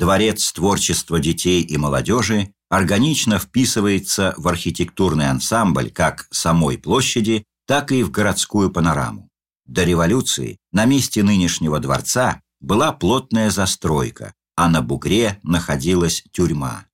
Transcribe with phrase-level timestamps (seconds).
[0.00, 8.02] Дворец творчества детей и молодежи органично вписывается в архитектурный ансамбль как самой площади, так и
[8.02, 9.28] в городскую панораму.
[9.66, 16.86] До революции на месте нынешнего дворца была плотная застройка, а на бугре находилась тюрьма.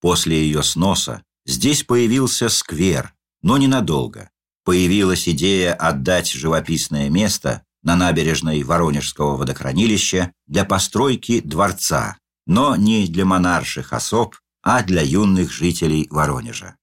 [0.00, 4.30] После ее сноса здесь появился сквер, но ненадолго.
[4.64, 12.18] Появилась идея отдать живописное место на набережной Воронежского водохранилища для постройки дворца,
[12.52, 16.76] но не для монарших особ, а для юных жителей Воронежа.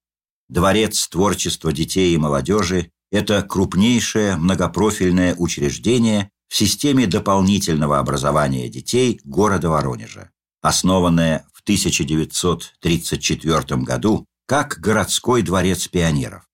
[0.49, 9.69] Дворец творчества детей и молодежи– это крупнейшее многопрофильное учреждение в системе дополнительного образования детей города
[9.69, 10.31] Воронежа,
[10.63, 16.47] основанное в 1934 году как городской дворец пионеров.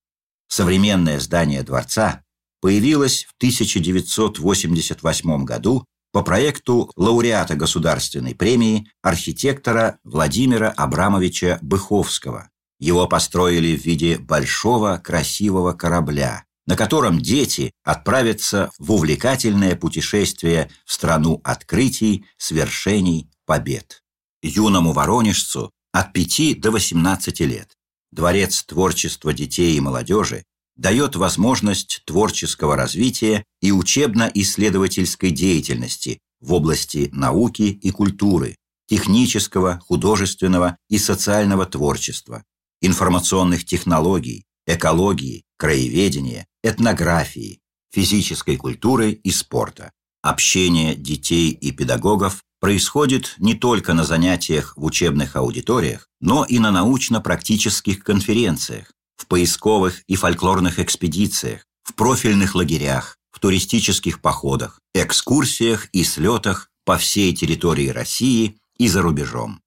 [0.50, 2.22] Современное здание дворца
[2.60, 12.52] появилось в 1988 году по проекту лауреата государственной премии архитектора Владимира Абрамовича Быховского.
[12.80, 20.94] Его построили в виде большого красивого корабля, на котором дети отправятся в увлекательное путешествие в
[20.94, 24.02] страну открытий, свершений, побед.
[24.42, 27.76] Юному воронежцу от 5 до 18 лет
[28.14, 37.64] Дворец творчества детей и молодежи дает возможность творческого развития и учебно-исследовательской деятельности в области науки
[37.82, 38.56] и культуры,
[38.88, 42.44] технического, художественного и социального творчества,
[42.82, 47.60] информационных технологий, экологии, краеведения, этнографии,
[47.92, 49.92] физической культуры и спорта.
[50.22, 56.72] Общение детей и педагогов происходит не только на занятиях в учебных аудиториях, но и на
[56.72, 66.04] научно-практических конференциях, в поисковых и фольклорных экспедициях, в профильных лагерях, в туристических походах, экскурсиях и
[66.04, 69.62] слетах по всей территории России и за рубежом.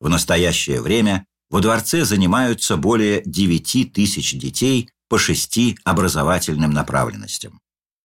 [0.00, 7.60] В настоящее время во дворце занимаются более 9 тысяч детей по шести образовательным направленностям.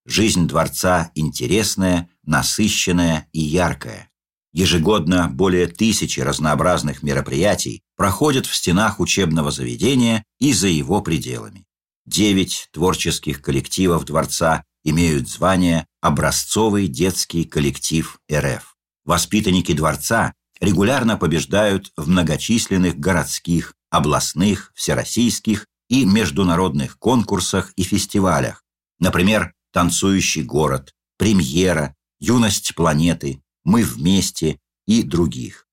[0.06, 4.10] Жизнь дворца интересная, насыщенная и яркая.
[4.56, 11.66] Ежегодно более тысячи разнообразных мероприятий проходят в стенах учебного заведения и за его пределами.
[12.06, 18.78] Девять творческих коллективов Дворца имеют звание «Образцовый детский коллектив РФ».
[19.04, 28.64] Воспитанники Дворца регулярно побеждают в многочисленных городских, областных, всероссийских и международных конкурсах и фестивалях,
[29.00, 35.68] например, «Танцующий город», «Премьера», «Юность планеты», мы вместе и других.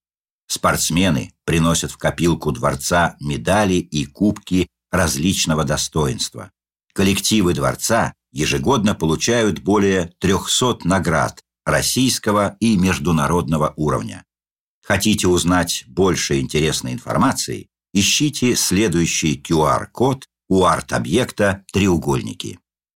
[0.48, 6.50] Спортсмены приносят в копилку дворца медали и кубки различного достоинства.
[6.92, 14.24] Коллективы дворца ежегодно получают более 300 наград российского и международного уровня.
[14.82, 17.68] Хотите узнать больше интересной информации?
[17.94, 22.58] Ищите следующий QR-код у арт-объекта «Треугольники».